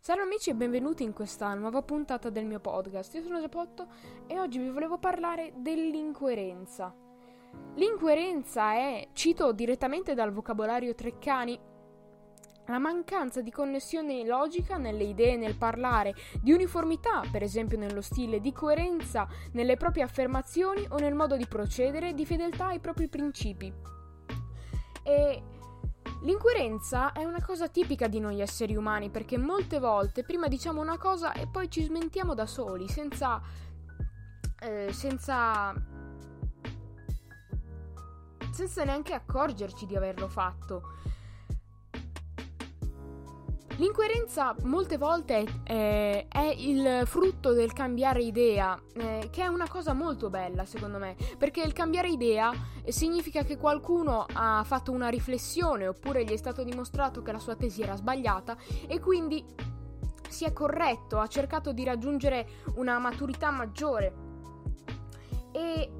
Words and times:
Salve 0.00 0.22
amici 0.22 0.48
e 0.48 0.54
benvenuti 0.54 1.02
in 1.02 1.12
questa 1.12 1.52
nuova 1.54 1.82
puntata 1.82 2.30
del 2.30 2.46
mio 2.46 2.60
podcast. 2.60 3.12
Io 3.14 3.22
sono 3.22 3.40
Giappotto 3.40 3.88
e 4.26 4.38
oggi 4.38 4.58
vi 4.58 4.70
volevo 4.70 4.96
parlare 4.96 5.52
dell'incoerenza. 5.56 6.94
L'incoerenza 7.74 8.72
è, 8.74 9.08
cito 9.12 9.52
direttamente 9.52 10.14
dal 10.14 10.32
vocabolario 10.32 10.94
Treccani, 10.94 11.58
la 12.66 12.78
mancanza 12.78 13.42
di 13.42 13.50
connessione 13.50 14.24
logica 14.24 14.78
nelle 14.78 15.04
idee, 15.04 15.36
nel 15.36 15.56
parlare, 15.56 16.14
di 16.40 16.52
uniformità, 16.52 17.22
per 17.30 17.42
esempio 17.42 17.76
nello 17.76 18.00
stile, 18.00 18.40
di 18.40 18.52
coerenza 18.52 19.28
nelle 19.52 19.76
proprie 19.76 20.04
affermazioni 20.04 20.86
o 20.90 20.98
nel 20.98 21.14
modo 21.14 21.36
di 21.36 21.46
procedere, 21.46 22.14
di 22.14 22.24
fedeltà 22.24 22.68
ai 22.68 22.78
propri 22.78 23.08
principi. 23.08 23.70
E 25.02 25.42
L'incoerenza 26.28 27.12
è 27.12 27.24
una 27.24 27.42
cosa 27.42 27.68
tipica 27.68 28.06
di 28.06 28.20
noi 28.20 28.42
esseri 28.42 28.76
umani 28.76 29.08
perché 29.08 29.38
molte 29.38 29.78
volte 29.78 30.24
prima 30.24 30.46
diciamo 30.46 30.78
una 30.78 30.98
cosa 30.98 31.32
e 31.32 31.46
poi 31.46 31.70
ci 31.70 31.82
smentiamo 31.82 32.34
da 32.34 32.44
soli, 32.44 32.86
senza... 32.86 33.40
Eh, 34.60 34.92
senza... 34.92 35.72
senza 38.50 38.84
neanche 38.84 39.14
accorgerci 39.14 39.86
di 39.86 39.96
averlo 39.96 40.28
fatto. 40.28 40.82
L'incoerenza 43.78 44.56
molte 44.62 44.96
volte 44.96 45.44
è, 45.62 46.26
è, 46.28 46.54
il 46.58 47.02
frutto 47.06 47.52
del 47.52 47.72
cambiare 47.72 48.22
idea, 48.22 48.76
eh, 48.94 49.28
che 49.30 49.42
è 49.42 49.46
una 49.46 49.68
cosa 49.68 49.92
molto 49.92 50.30
bella 50.30 50.64
secondo 50.64 50.98
me, 50.98 51.14
perché 51.38 51.62
il 51.62 51.72
cambiare 51.72 52.08
idea 52.08 52.52
significa 52.88 53.44
che 53.44 53.56
qualcuno 53.56 54.26
ha 54.32 54.64
fatto 54.64 54.90
una 54.90 55.08
riflessione 55.08 55.86
oppure 55.86 56.24
gli 56.24 56.32
è 56.32 56.36
stato 56.36 56.64
dimostrato 56.64 57.22
che 57.22 57.30
la 57.30 57.38
sua 57.38 57.54
tesi 57.54 57.80
era 57.80 57.94
sbagliata 57.94 58.56
e 58.88 58.98
quindi 58.98 59.44
si 60.28 60.44
è 60.44 60.52
corretto, 60.52 61.20
ha 61.20 61.28
cercato 61.28 61.72
di 61.72 61.84
raggiungere 61.84 62.48
una 62.74 62.98
maturità 62.98 63.52
maggiore. 63.52 64.12
E 65.52 65.92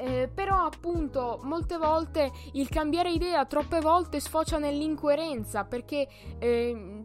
eh, 0.00 0.30
però 0.32 0.64
appunto 0.64 1.40
molte 1.42 1.76
volte 1.76 2.32
il 2.52 2.70
cambiare 2.70 3.10
idea 3.10 3.44
troppe 3.44 3.80
volte 3.80 4.18
sfocia 4.18 4.56
nell'incoerenza 4.56 5.64
perché 5.64 6.08
eh, 6.38 6.99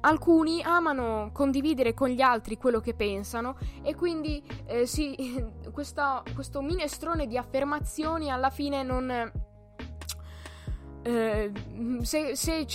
alcuni 0.00 0.62
amano 0.62 1.30
condividere 1.32 1.94
con 1.94 2.08
gli 2.08 2.20
altri 2.20 2.56
quello 2.56 2.80
che 2.80 2.94
pensano 2.94 3.56
e 3.82 3.94
quindi 3.94 4.42
eh, 4.66 4.86
si, 4.86 5.16
questa, 5.72 6.22
questo 6.34 6.60
minestrone 6.60 7.26
di 7.26 7.36
affermazioni 7.36 8.30
alla 8.30 8.50
fine 8.50 8.82
non... 8.82 9.32
Eh, 11.02 11.52
se, 12.02 12.36
se, 12.36 12.66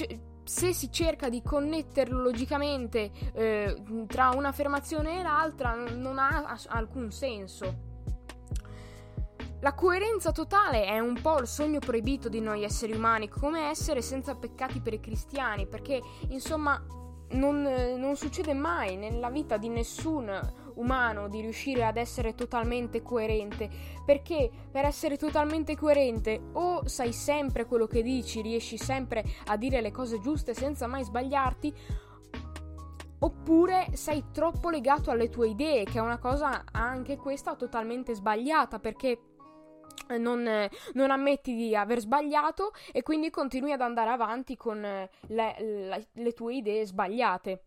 se 0.43 0.73
si 0.73 0.91
cerca 0.91 1.29
di 1.29 1.41
connetterlo 1.41 2.21
logicamente 2.21 3.11
eh, 3.33 3.81
tra 4.07 4.29
un'affermazione 4.29 5.19
e 5.19 5.23
l'altra 5.23 5.73
non 5.73 6.17
ha 6.17 6.57
alcun 6.67 7.11
senso. 7.11 7.91
La 9.61 9.73
coerenza 9.73 10.33
totale 10.33 10.83
è 10.83 10.99
un 10.99 11.21
po' 11.21 11.39
il 11.39 11.47
sogno 11.47 11.79
proibito 11.79 12.27
di 12.27 12.41
noi 12.41 12.63
esseri 12.63 12.91
umani, 12.91 13.29
come 13.29 13.69
essere 13.69 14.01
senza 14.01 14.35
peccati 14.35 14.81
per 14.81 14.91
i 14.91 14.99
cristiani, 14.99 15.65
perché 15.65 16.01
insomma 16.27 16.83
non, 17.33 17.61
non, 17.97 18.15
succede 18.15 18.53
mai 18.53 18.95
nella 18.95 19.29
vita 19.29 19.57
di 19.57 19.69
nessun 19.69 20.29
umano 20.75 21.27
di 21.27 21.41
riuscire 21.41 21.83
ad 21.85 21.97
essere 21.97 22.35
totalmente 22.35 23.01
coerente, 23.01 23.69
perché 24.05 24.49
per 24.71 24.85
essere 24.85 25.17
totalmente 25.17 25.75
coerente 25.75 26.41
o 26.53 26.87
sai 26.87 27.13
sempre 27.13 27.65
quello 27.65 27.87
che 27.87 28.01
dici, 28.01 28.41
riesci 28.41 28.77
sempre 28.77 29.23
a 29.47 29.57
dire 29.57 29.81
le 29.81 29.91
cose 29.91 30.19
giuste 30.19 30.53
senza 30.53 30.87
mai 30.87 31.03
sbagliarti, 31.03 31.73
oppure 33.19 33.87
sei 33.93 34.25
troppo 34.31 34.69
legato 34.69 35.09
alle 35.09 35.29
tue 35.29 35.49
idee, 35.49 35.85
che 35.85 35.97
è 35.97 36.01
una 36.01 36.17
cosa 36.17 36.63
anche 36.71 37.15
questa 37.15 37.55
totalmente 37.55 38.13
sbagliata, 38.13 38.79
perché 38.79 39.19
non, 40.17 40.69
non, 40.93 41.11
ammetti 41.11 41.55
di 41.55 41.75
aver 41.75 41.99
sbagliato 41.99 42.73
e 42.91 43.01
quindi 43.03 43.29
continui 43.29 43.71
ad 43.71 43.81
andare 43.81 44.09
avanti 44.09 44.55
con 44.55 44.79
le, 44.81 45.09
le, 45.27 46.07
le 46.11 46.33
tue 46.33 46.55
idee 46.55 46.85
sbagliate. 46.85 47.63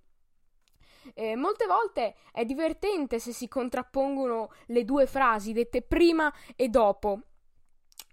Eh, 1.14 1.36
molte 1.36 1.66
volte 1.66 2.16
è 2.32 2.44
divertente 2.44 3.18
se 3.18 3.32
si 3.32 3.48
contrappongono 3.48 4.50
le 4.66 4.84
due 4.84 5.06
frasi 5.06 5.52
dette 5.52 5.82
prima 5.82 6.32
e 6.54 6.68
dopo. 6.68 7.20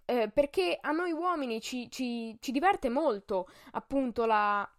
Eh, 0.06 0.30
perché 0.30 0.78
a 0.80 0.92
noi 0.92 1.12
uomini 1.12 1.62
ci, 1.62 1.90
ci, 1.90 2.38
ci 2.40 2.52
diverte 2.52 2.90
molto 2.90 3.48
appunto 3.72 4.26
la, 4.26 4.70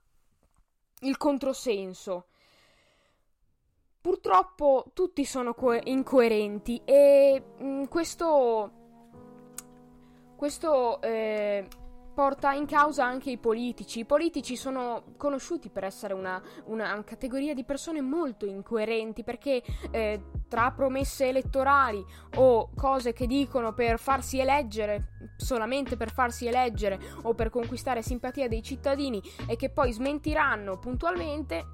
il 1.00 1.16
controsenso. 1.16 2.26
Purtroppo 4.00 4.90
tutti 4.92 5.24
sono 5.24 5.54
co- 5.54 5.80
incoerenti 5.82 6.82
e 6.84 7.42
mh, 7.58 7.66
mm, 7.66 7.84
questo 7.84 8.83
questo 10.44 11.00
eh, 11.00 11.66
porta 12.14 12.52
in 12.52 12.66
causa 12.66 13.02
anche 13.02 13.30
i 13.30 13.38
politici. 13.38 14.00
I 14.00 14.04
politici 14.04 14.56
sono 14.56 15.14
conosciuti 15.16 15.70
per 15.70 15.84
essere 15.84 16.12
una, 16.12 16.38
una 16.66 17.02
categoria 17.02 17.54
di 17.54 17.64
persone 17.64 18.02
molto 18.02 18.44
incoerenti 18.44 19.24
perché 19.24 19.62
eh, 19.90 20.20
tra 20.46 20.70
promesse 20.72 21.28
elettorali 21.28 22.04
o 22.36 22.68
cose 22.76 23.14
che 23.14 23.26
dicono 23.26 23.72
per 23.72 23.98
farsi 23.98 24.38
eleggere, 24.38 25.14
solamente 25.38 25.96
per 25.96 26.12
farsi 26.12 26.46
eleggere 26.46 27.00
o 27.22 27.32
per 27.32 27.48
conquistare 27.48 28.02
simpatia 28.02 28.46
dei 28.46 28.62
cittadini 28.62 29.22
e 29.48 29.56
che 29.56 29.70
poi 29.70 29.92
smentiranno 29.92 30.78
puntualmente, 30.78 31.64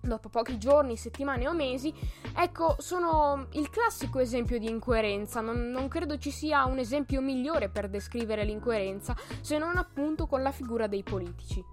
dopo 0.00 0.28
pochi 0.28 0.58
giorni, 0.58 0.96
settimane 0.96 1.46
o 1.48 1.52
mesi, 1.52 1.92
ecco, 2.34 2.76
sono 2.78 3.46
il 3.52 3.70
classico 3.70 4.18
esempio 4.18 4.58
di 4.58 4.68
incoerenza. 4.68 5.40
Non, 5.40 5.70
non, 5.70 5.88
credo 5.88 6.18
ci 6.18 6.30
sia 6.30 6.64
un 6.64 6.78
esempio 6.78 7.20
migliore 7.20 7.68
per 7.68 7.88
descrivere 7.88 8.44
l'incoerenza 8.44 9.16
se 9.40 9.58
non 9.58 9.76
appunto 9.76 10.26
con 10.26 10.42
la 10.42 10.52
figura 10.52 10.86
dei 10.86 11.02
politici. 11.02 11.64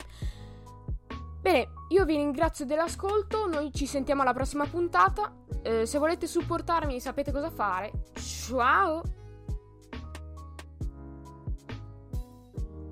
Bene, 1.39 1.69
io 1.89 2.03
vi 2.03 2.15
ringrazio 2.15 2.65
dell'ascolto, 2.65 3.47
noi 3.47 3.71
ci 3.71 3.85
sentiamo 3.85 4.21
alla 4.21 4.33
prossima 4.33 4.65
puntata. 4.65 5.33
Eh, 5.61 5.85
se 5.85 5.97
volete 5.97 6.27
supportarmi 6.27 6.99
sapete 6.99 7.31
cosa 7.31 7.49
fare. 7.49 7.91
Ciao! 8.13 9.16